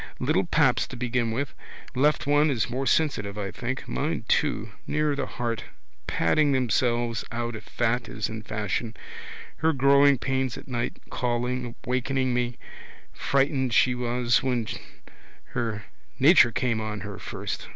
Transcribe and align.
Little 0.17 0.47
paps 0.47 0.87
to 0.87 0.95
begin 0.95 1.29
with. 1.29 1.53
Left 1.93 2.25
one 2.25 2.49
is 2.49 2.71
more 2.71 2.87
sensitive, 2.87 3.37
I 3.37 3.51
think. 3.51 3.87
Mine 3.87 4.25
too. 4.27 4.71
Nearer 4.87 5.15
the 5.15 5.27
heart? 5.27 5.65
Padding 6.07 6.53
themselves 6.53 7.23
out 7.31 7.55
if 7.55 7.65
fat 7.65 8.09
is 8.09 8.27
in 8.27 8.41
fashion. 8.41 8.97
Her 9.57 9.73
growing 9.73 10.17
pains 10.17 10.57
at 10.57 10.67
night, 10.67 10.97
calling, 11.11 11.75
wakening 11.85 12.33
me. 12.33 12.57
Frightened 13.13 13.73
she 13.75 13.93
was 13.93 14.41
when 14.41 14.65
her 15.53 15.85
nature 16.17 16.51
came 16.51 16.81
on 16.81 17.01
her 17.01 17.19
first. 17.19 17.67